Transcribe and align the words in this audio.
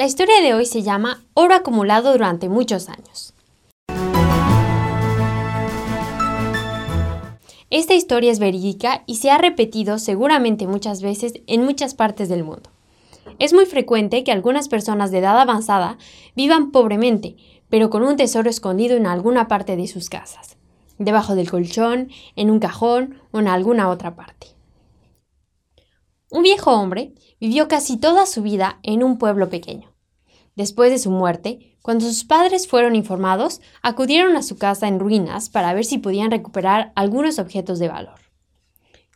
La 0.00 0.06
historia 0.06 0.40
de 0.40 0.54
hoy 0.54 0.64
se 0.64 0.80
llama 0.80 1.22
Oro 1.34 1.54
acumulado 1.54 2.12
durante 2.12 2.48
muchos 2.48 2.88
años. 2.88 3.34
Esta 7.68 7.92
historia 7.92 8.32
es 8.32 8.38
verídica 8.38 9.02
y 9.04 9.16
se 9.16 9.30
ha 9.30 9.36
repetido 9.36 9.98
seguramente 9.98 10.66
muchas 10.66 11.02
veces 11.02 11.34
en 11.46 11.66
muchas 11.66 11.92
partes 11.92 12.30
del 12.30 12.44
mundo. 12.44 12.70
Es 13.38 13.52
muy 13.52 13.66
frecuente 13.66 14.24
que 14.24 14.32
algunas 14.32 14.68
personas 14.68 15.10
de 15.10 15.18
edad 15.18 15.38
avanzada 15.38 15.98
vivan 16.34 16.70
pobremente, 16.70 17.36
pero 17.68 17.90
con 17.90 18.02
un 18.02 18.16
tesoro 18.16 18.48
escondido 18.48 18.96
en 18.96 19.06
alguna 19.06 19.48
parte 19.48 19.76
de 19.76 19.86
sus 19.86 20.08
casas, 20.08 20.56
debajo 20.96 21.34
del 21.34 21.50
colchón, 21.50 22.08
en 22.36 22.50
un 22.50 22.58
cajón 22.58 23.20
o 23.32 23.40
en 23.40 23.48
alguna 23.48 23.90
otra 23.90 24.16
parte. 24.16 24.46
Un 26.30 26.44
viejo 26.44 26.70
hombre 26.70 27.12
vivió 27.40 27.66
casi 27.66 27.96
toda 27.96 28.24
su 28.24 28.42
vida 28.42 28.78
en 28.84 29.02
un 29.02 29.18
pueblo 29.18 29.50
pequeño. 29.50 29.92
Después 30.54 30.92
de 30.92 30.98
su 30.98 31.10
muerte, 31.10 31.76
cuando 31.82 32.04
sus 32.04 32.22
padres 32.22 32.68
fueron 32.68 32.94
informados, 32.94 33.60
acudieron 33.82 34.36
a 34.36 34.44
su 34.44 34.56
casa 34.56 34.86
en 34.86 35.00
ruinas 35.00 35.48
para 35.48 35.74
ver 35.74 35.84
si 35.84 35.98
podían 35.98 36.30
recuperar 36.30 36.92
algunos 36.94 37.40
objetos 37.40 37.80
de 37.80 37.88
valor. 37.88 38.20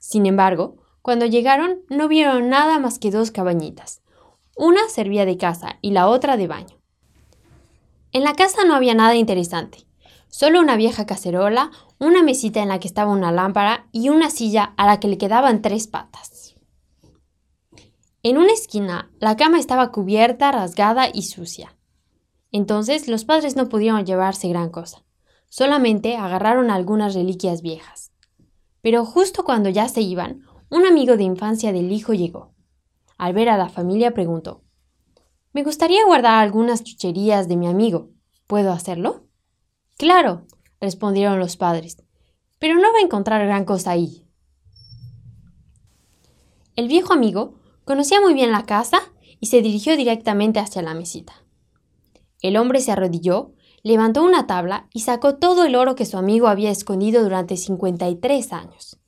Sin 0.01 0.27
embargo, 0.27 0.77
cuando 1.03 1.27
llegaron 1.27 1.83
no 1.89 2.09
vieron 2.09 2.49
nada 2.49 2.81
más 2.81 2.99
que 2.99 3.13
dos 3.13 3.31
cabañitas. 3.31 4.03
Una 4.57 4.89
servía 4.89 5.25
de 5.25 5.37
casa 5.37 5.79
y 5.83 5.93
la 5.93 6.09
otra 6.09 6.37
de 6.37 6.49
baño. 6.49 6.81
En 8.11 8.25
la 8.25 8.35
casa 8.35 8.65
no 8.65 8.75
había 8.75 8.95
nada 8.95 9.15
interesante, 9.15 9.87
solo 10.29 10.61
una 10.61 10.77
vieja 10.77 11.07
cacerola, 11.07 11.71
una 12.01 12.25
mesita 12.25 12.61
en 12.61 12.71
la 12.71 12.81
que 12.81 12.89
estaba 12.89 13.13
una 13.13 13.31
lámpara 13.31 13.87
y 13.93 14.09
una 14.09 14.31
silla 14.31 14.75
a 14.77 14.87
la 14.87 14.99
que 14.99 15.09
le 15.09 15.19
quedaban 15.19 15.63
tres 15.63 15.87
patas. 15.87 16.54
En 18.25 18.39
una 18.39 18.55
esquina, 18.55 19.11
la 19.21 19.37
cama 19.37 19.59
estaba 19.59 19.93
cubierta, 19.93 20.51
rasgada 20.51 21.11
y 21.13 21.25
sucia. 21.25 21.77
Entonces 22.51 23.07
los 23.07 23.27
padres 23.27 23.55
no 23.55 23.69
pudieron 23.69 24.07
llevarse 24.07 24.49
gran 24.49 24.71
cosa. 24.71 25.05
Solamente 25.51 26.17
agarraron 26.17 26.71
algunas 26.71 27.15
reliquias 27.15 27.61
viejas. 27.61 28.13
Pero 28.81 29.05
justo 29.05 29.45
cuando 29.45 29.69
ya 29.69 29.91
se 29.91 30.01
iban, 30.01 30.41
un 30.71 30.87
amigo 30.87 31.19
de 31.19 31.25
infancia 31.25 31.71
del 31.71 31.93
hijo 31.93 32.15
llegó. 32.15 32.55
Al 33.19 33.35
ver 33.35 33.51
a 33.51 33.59
la 33.59 33.69
familia 33.69 34.15
preguntó, 34.15 34.63
Me 35.53 35.63
gustaría 35.63 36.03
guardar 36.07 36.43
algunas 36.43 36.83
chucherías 36.83 37.47
de 37.47 37.59
mi 37.59 37.67
amigo. 37.67 38.09
¿Puedo 38.47 38.73
hacerlo? 38.73 39.27
Claro, 39.99 40.47
respondieron 40.81 41.39
los 41.39 41.59
padres, 41.59 42.03
pero 42.59 42.77
no 42.77 42.91
va 42.91 43.01
a 43.01 43.05
encontrar 43.05 43.45
gran 43.45 43.67
cosa 43.67 43.91
ahí. 43.91 44.27
El 46.75 46.89
viejo 46.89 47.13
amigo 47.13 47.63
Conocía 47.85 48.21
muy 48.21 48.33
bien 48.35 48.51
la 48.51 48.65
casa 48.65 49.01
y 49.41 49.47
se 49.47 49.61
dirigió 49.61 49.97
directamente 49.97 50.59
hacia 50.59 50.83
la 50.83 50.95
mesita. 50.95 51.45
El 52.41 52.57
hombre 52.57 52.81
se 52.81 52.93
arrodilló, 52.93 53.53
levantó 53.83 54.23
una 54.23 54.47
tabla 54.47 54.89
y 54.93 55.01
sacó 55.01 55.37
todo 55.37 55.65
el 55.65 55.77
oro 55.77 55.95
que 55.95 56.07
su 56.07 56.17
amigo 56.17 56.49
había 56.49 56.71
escondido 56.71 57.23
durante 57.23 57.57
53 57.57 58.53
años. 58.53 58.99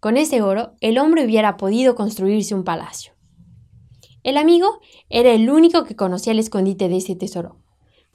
Con 0.00 0.16
ese 0.16 0.42
oro, 0.42 0.74
el 0.80 0.98
hombre 0.98 1.24
hubiera 1.24 1.56
podido 1.56 1.94
construirse 1.94 2.54
un 2.54 2.64
palacio. 2.64 3.12
El 4.22 4.36
amigo 4.36 4.80
era 5.08 5.30
el 5.30 5.48
único 5.48 5.84
que 5.84 5.96
conocía 5.96 6.32
el 6.32 6.38
escondite 6.38 6.88
de 6.88 6.96
ese 6.96 7.14
tesoro. 7.16 7.56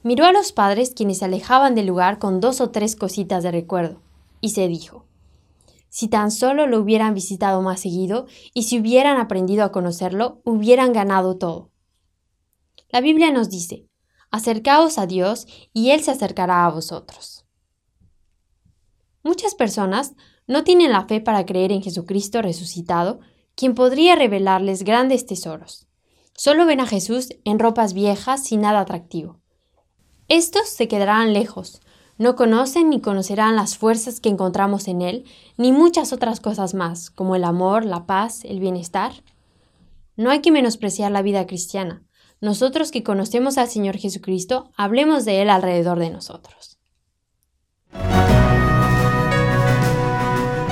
Miró 0.02 0.24
a 0.24 0.32
los 0.32 0.52
padres 0.52 0.92
quienes 0.94 1.18
se 1.18 1.24
alejaban 1.24 1.74
del 1.74 1.86
lugar 1.86 2.18
con 2.18 2.40
dos 2.40 2.60
o 2.60 2.70
tres 2.70 2.96
cositas 2.96 3.42
de 3.42 3.50
recuerdo, 3.50 4.02
y 4.40 4.50
se 4.50 4.68
dijo, 4.68 5.06
si 5.88 6.08
tan 6.08 6.30
solo 6.30 6.66
lo 6.66 6.80
hubieran 6.80 7.14
visitado 7.14 7.62
más 7.62 7.80
seguido 7.80 8.26
y 8.52 8.64
si 8.64 8.80
hubieran 8.80 9.18
aprendido 9.18 9.64
a 9.64 9.72
conocerlo, 9.72 10.40
hubieran 10.44 10.92
ganado 10.92 11.36
todo. 11.38 11.70
La 12.90 13.00
Biblia 13.00 13.30
nos 13.30 13.50
dice, 13.50 13.86
acercaos 14.30 14.98
a 14.98 15.06
Dios 15.06 15.46
y 15.72 15.90
Él 15.90 16.02
se 16.02 16.10
acercará 16.10 16.66
a 16.66 16.70
vosotros. 16.70 17.44
Muchas 19.22 19.54
personas 19.54 20.14
no 20.46 20.62
tienen 20.62 20.92
la 20.92 21.06
fe 21.06 21.20
para 21.20 21.44
creer 21.44 21.72
en 21.72 21.82
Jesucristo 21.82 22.42
resucitado, 22.42 23.20
quien 23.56 23.74
podría 23.74 24.14
revelarles 24.14 24.84
grandes 24.84 25.26
tesoros. 25.26 25.88
Solo 26.34 26.66
ven 26.66 26.80
a 26.80 26.86
Jesús 26.86 27.30
en 27.44 27.58
ropas 27.58 27.94
viejas 27.94 28.44
sin 28.44 28.60
nada 28.60 28.80
atractivo. 28.80 29.40
Estos 30.28 30.68
se 30.68 30.86
quedarán 30.86 31.32
lejos, 31.32 31.80
no 32.18 32.36
conocen 32.36 32.90
ni 32.90 33.00
conocerán 33.00 33.56
las 33.56 33.76
fuerzas 33.76 34.20
que 34.20 34.28
encontramos 34.28 34.86
en 34.88 35.02
Él, 35.02 35.24
ni 35.56 35.72
muchas 35.72 36.12
otras 36.12 36.40
cosas 36.40 36.74
más, 36.74 37.10
como 37.10 37.34
el 37.36 37.44
amor, 37.44 37.84
la 37.84 38.06
paz, 38.06 38.44
el 38.44 38.60
bienestar. 38.60 39.12
No 40.16 40.30
hay 40.30 40.40
que 40.40 40.50
menospreciar 40.50 41.12
la 41.12 41.22
vida 41.22 41.46
cristiana. 41.46 42.02
Nosotros 42.40 42.90
que 42.90 43.02
conocemos 43.02 43.58
al 43.58 43.68
Señor 43.68 43.96
Jesucristo, 43.96 44.70
hablemos 44.76 45.24
de 45.24 45.42
Él 45.42 45.50
alrededor 45.50 45.98
de 45.98 46.10
nosotros. 46.10 46.78